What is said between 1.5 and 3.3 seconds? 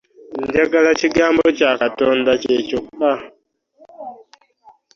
kya Katonda kye kyokka.